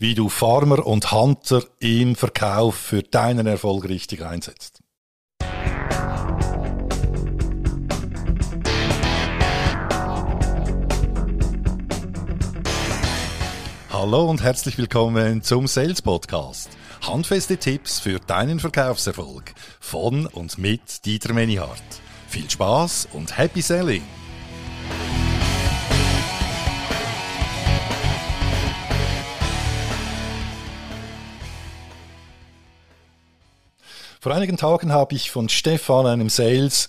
[0.00, 4.80] wie du Farmer und Hunter im Verkauf für deinen Erfolg richtig einsetzt.
[13.92, 16.70] Hallo und herzlich willkommen zum Sales Podcast.
[17.02, 21.82] Handfeste Tipps für deinen Verkaufserfolg von und mit Dieter Menihardt.
[22.26, 24.19] Viel Spaß und Happy Selling!
[34.22, 36.88] Vor einigen Tagen habe ich von Stefan, einem Sales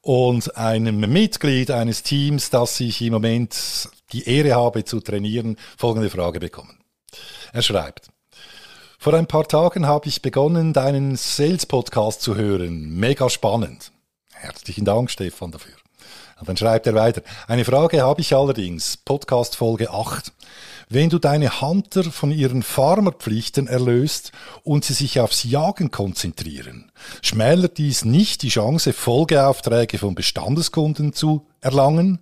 [0.00, 6.08] und einem Mitglied eines Teams, das ich im Moment die Ehre habe zu trainieren, folgende
[6.08, 6.78] Frage bekommen.
[7.52, 8.08] Er schreibt,
[8.98, 12.98] vor ein paar Tagen habe ich begonnen, deinen Sales Podcast zu hören.
[12.98, 13.92] Mega spannend.
[14.32, 15.74] Herzlichen Dank, Stefan, dafür.
[16.40, 17.20] Und dann schreibt er weiter.
[17.48, 18.96] Eine Frage habe ich allerdings.
[18.96, 20.32] Podcast Folge 8.
[20.94, 24.30] Wenn du deine Hunter von ihren Farmerpflichten erlöst
[24.62, 31.46] und sie sich aufs Jagen konzentrieren, schmälert dies nicht die Chance, Folgeaufträge von Bestandeskunden zu
[31.62, 32.18] erlangen?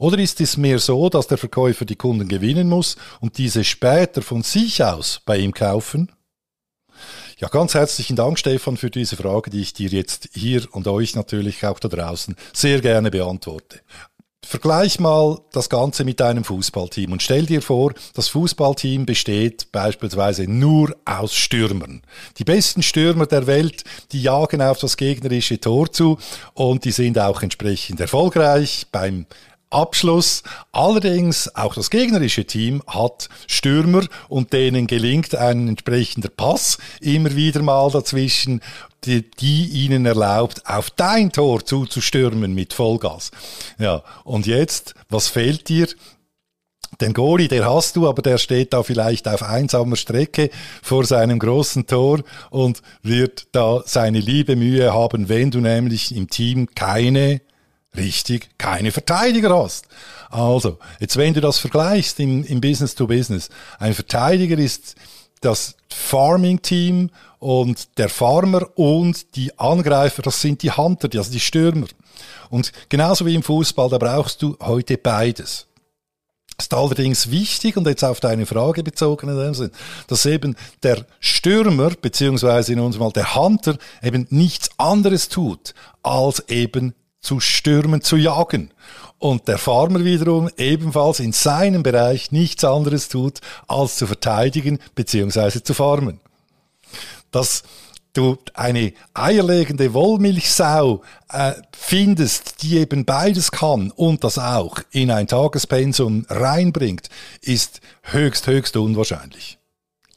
[0.00, 4.20] Oder ist es mehr so, dass der Verkäufer die Kunden gewinnen muss und diese später
[4.20, 6.10] von sich aus bei ihm kaufen?
[7.38, 11.14] Ja, ganz herzlichen Dank, Stefan, für diese Frage, die ich dir jetzt hier und euch
[11.14, 13.78] natürlich auch da draußen sehr gerne beantworte.
[14.48, 20.44] Vergleich mal das Ganze mit deinem Fußballteam und stell dir vor, das Fußballteam besteht beispielsweise
[20.46, 22.02] nur aus Stürmern.
[22.38, 26.18] Die besten Stürmer der Welt, die jagen auf das gegnerische Tor zu
[26.54, 29.26] und die sind auch entsprechend erfolgreich beim
[29.70, 30.42] Abschluss.
[30.72, 37.62] Allerdings auch das gegnerische Team hat Stürmer und denen gelingt ein entsprechender Pass immer wieder
[37.62, 38.60] mal dazwischen,
[39.04, 43.30] die, die ihnen erlaubt, auf dein Tor zuzustürmen mit Vollgas.
[43.78, 45.88] Ja, und jetzt, was fehlt dir?
[47.00, 50.50] Den Goalie, der hast du, aber der steht da vielleicht auf einsamer Strecke
[50.82, 56.30] vor seinem großen Tor und wird da seine liebe Mühe haben, wenn du nämlich im
[56.30, 57.42] Team keine
[57.96, 59.86] richtig keine Verteidiger hast.
[60.30, 63.48] Also, jetzt wenn du das vergleichst im, im Business to Business,
[63.78, 64.96] ein Verteidiger ist
[65.40, 71.86] das Farming-Team und der Farmer und die Angreifer, das sind die Hunter, also die Stürmer.
[72.50, 75.66] Und genauso wie im Fußball, da brauchst du heute beides.
[76.58, 79.70] Ist allerdings wichtig und jetzt auf deine Frage bezogen in dem Sinn,
[80.06, 86.48] dass eben der Stürmer beziehungsweise in unserem Fall der Hunter eben nichts anderes tut, als
[86.48, 86.94] eben
[87.26, 88.70] zu stürmen, zu jagen.
[89.18, 95.62] Und der Farmer wiederum ebenfalls in seinem Bereich nichts anderes tut, als zu verteidigen bzw.
[95.62, 96.20] zu farmen.
[97.32, 97.64] Dass
[98.12, 105.26] du eine eierlegende Wollmilchsau äh, findest, die eben beides kann und das auch in ein
[105.26, 107.08] Tagespensum reinbringt,
[107.42, 109.58] ist höchst, höchst unwahrscheinlich.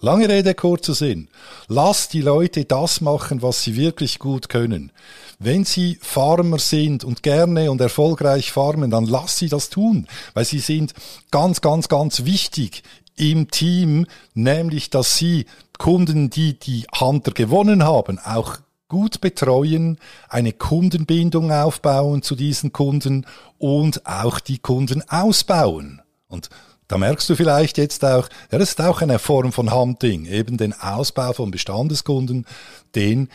[0.02, 1.28] Lange Rede, kurzer Sinn.
[1.68, 4.94] Lass die Leute das machen, was sie wirklich gut können.
[5.40, 10.46] Wenn sie Farmer sind und gerne und erfolgreich farmen, dann lass sie das tun, weil
[10.46, 10.94] sie sind
[11.32, 12.84] ganz, ganz, ganz wichtig
[13.18, 15.46] im Team, nämlich, dass sie
[15.78, 20.00] Kunden, die die Hunter gewonnen haben, auch gut betreuen,
[20.30, 23.26] eine Kundenbindung aufbauen zu diesen Kunden
[23.58, 26.02] und auch die Kunden ausbauen.
[26.30, 26.50] Und
[26.90, 30.58] da merkst du vielleicht jetzt auch, ja, das ist auch eine Form von Hunting, eben
[30.58, 32.48] den Ausbau von Bestandeskunden,
[32.96, 33.30] den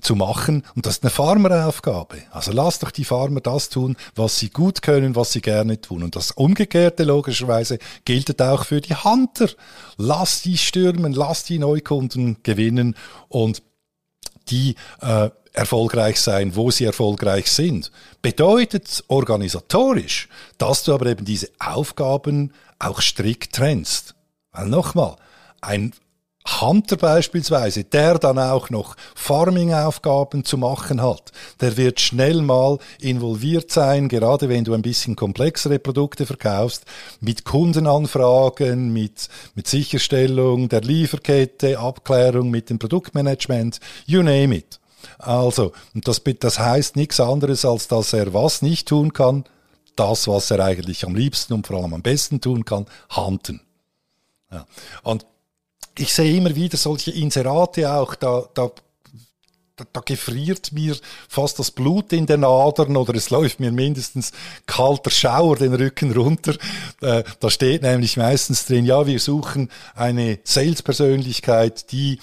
[0.00, 0.64] zu machen.
[0.74, 2.16] Und das ist eine Farmeraufgabe.
[2.30, 6.02] Also lass doch die Farmer das tun, was sie gut können, was sie gerne tun.
[6.02, 9.50] Und das Umgekehrte logischerweise gilt auch für die Hunter.
[9.98, 12.96] Lass die stürmen, lass die Neukunden gewinnen
[13.28, 13.62] und
[14.48, 17.90] die äh, erfolgreich sein, wo sie erfolgreich sind.
[18.22, 20.28] Bedeutet organisatorisch,
[20.58, 24.14] dass du aber eben diese Aufgaben auch strikt trennst.
[24.52, 25.16] Weil nochmal,
[25.60, 25.92] ein
[26.60, 33.72] Hunter beispielsweise, der dann auch noch Farming-Aufgaben zu machen hat, der wird schnell mal involviert
[33.72, 36.84] sein, gerade wenn du ein bisschen komplexere Produkte verkaufst,
[37.20, 44.80] mit Kundenanfragen, mit, mit Sicherstellung der Lieferkette, Abklärung mit dem Produktmanagement, you name it.
[45.18, 49.44] Also, das, das heißt nichts anderes, als dass er was nicht tun kann,
[49.96, 53.60] das, was er eigentlich am liebsten und vor allem am besten tun kann, handeln.
[54.50, 54.66] Ja.
[55.02, 55.26] Und
[55.98, 58.70] ich sehe immer wieder solche Inserate auch, da, da
[59.92, 60.96] da, gefriert mir
[61.28, 64.32] fast das Blut in den Adern oder es läuft mir mindestens
[64.66, 66.54] kalter Schauer den Rücken runter.
[67.00, 72.20] Äh, da steht nämlich meistens drin, ja, wir suchen eine Sales-Persönlichkeit, die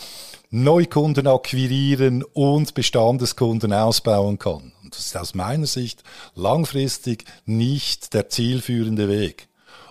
[0.50, 4.72] Neukunden akquirieren und Bestandeskunden ausbauen kann.
[4.92, 6.04] Das ist aus meiner Sicht
[6.36, 9.48] langfristig nicht der zielführende Weg.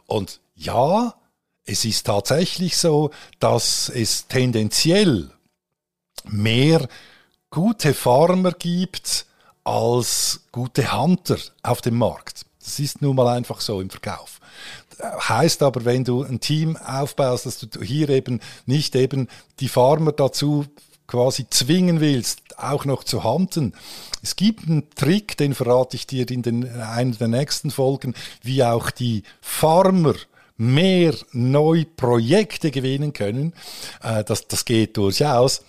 [0.06, 1.14] Und ja,
[1.64, 5.31] es ist tatsächlich so, dass es tendenziell
[6.25, 6.88] mehr
[7.50, 9.26] gute Farmer gibt
[9.64, 12.44] als gute Hunter auf dem Markt.
[12.62, 14.41] Das ist nun mal einfach so im Verkauf.
[15.00, 19.29] Heißt aber, wenn du ein Team aufbaust, dass du hier eben nicht eben
[19.61, 20.67] die Farmer dazu
[21.10, 23.74] quasi zwingen willst, auch noch zu hunten.
[24.22, 28.62] Es gibt einen Trick, den verrate ich dir in den, einer der nächsten Folgen, wie
[28.62, 30.14] auch die Farmer
[30.56, 33.54] mehr neue Projekte gewinnen können.
[34.02, 35.62] Äh, das, das geht durchaus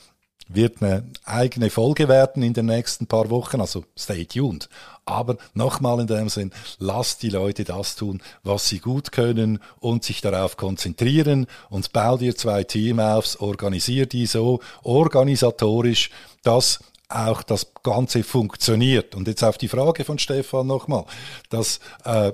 [0.54, 4.70] wird eine eigene Folge werden in den nächsten paar Wochen, also stay tuned.
[5.06, 10.04] Aber nochmal in dem Sinn, lass die Leute das tun, was sie gut können und
[10.04, 16.12] sich darauf konzentrieren und bau dir zwei Team auf, organisier die so organisatorisch,
[16.44, 19.16] dass auch das Ganze funktioniert.
[19.16, 21.06] Und jetzt auf die Frage von Stefan nochmal,
[21.50, 22.32] dass äh,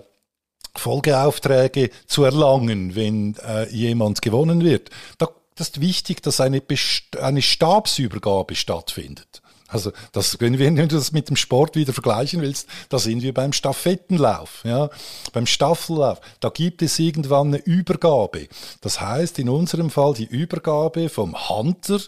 [0.76, 4.90] Folgeaufträge zu erlangen, wenn äh, jemand gewonnen wird.
[5.18, 9.42] Da ist wichtig, dass eine, Best eine Stabsübergabe stattfindet.
[9.70, 13.34] Also, das, wenn, wenn du das mit dem Sport wieder vergleichen willst, da sind wir
[13.34, 14.90] beim Stafettenlauf, ja,
[15.34, 16.22] beim Staffellauf.
[16.40, 18.48] Da gibt es irgendwann eine Übergabe.
[18.80, 22.00] Das heißt, in unserem Fall die Übergabe vom Hunter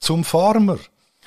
[0.00, 0.78] zum Farmer.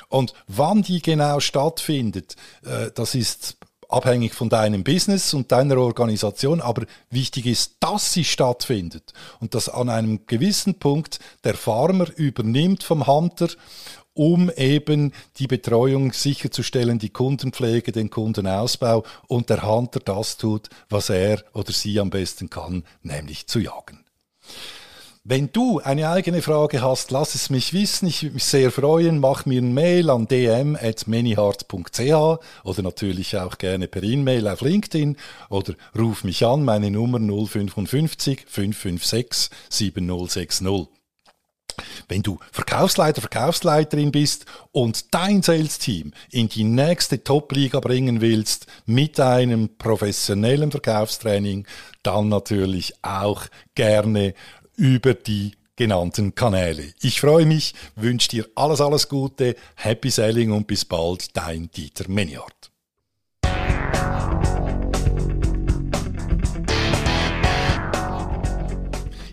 [0.10, 2.36] Und wann die genau stattfindet,
[2.66, 3.58] äh, das ist
[3.90, 9.70] abhängig von deinem Business und deiner Organisation, aber wichtig ist, dass sie stattfindet und dass
[9.70, 13.50] an einem gewissen Punkt der Farmer übernimmt vom Hunter,
[14.14, 21.10] um eben die Betreuung sicherzustellen, die Kundenpflege, den Kundenausbau und der Hunter das tut, was
[21.10, 24.04] er oder sie am besten kann, nämlich zu jagen.
[25.30, 28.08] Wenn du eine eigene Frage hast, lass es mich wissen.
[28.08, 29.20] Ich würde mich sehr freuen.
[29.20, 32.00] Mach mir ein Mail an dm.manyheart.ch
[32.64, 35.18] oder natürlich auch gerne per E-Mail auf LinkedIn
[35.50, 40.88] oder ruf mich an, meine Nummer 055 556 7060.
[42.08, 49.20] Wenn du Verkaufsleiter, Verkaufsleiterin bist und dein Sales-Team in die nächste Top-Liga bringen willst mit
[49.20, 51.68] einem professionellen Verkaufstraining,
[52.02, 53.44] dann natürlich auch
[53.76, 54.34] gerne
[54.78, 56.94] über die genannten Kanäle.
[57.02, 62.08] Ich freue mich, wünsche dir alles, alles Gute, Happy Selling und bis bald, dein Dieter
[62.08, 62.72] Meniart.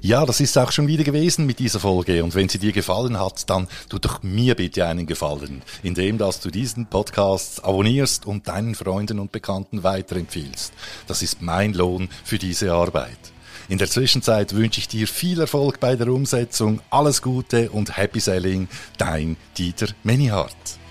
[0.00, 2.22] Ja, das ist auch schon wieder gewesen mit dieser Folge.
[2.22, 6.40] Und wenn sie dir gefallen hat, dann tu doch mir bitte einen Gefallen, indem dass
[6.40, 10.74] du diesen Podcast abonnierst und deinen Freunden und Bekannten weiterempfiehlst.
[11.06, 13.33] Das ist mein Lohn für diese Arbeit.
[13.68, 18.20] In der Zwischenzeit wünsche ich dir viel Erfolg bei der Umsetzung, alles Gute und Happy
[18.20, 18.68] Selling,
[18.98, 20.83] dein Dieter Menihardt.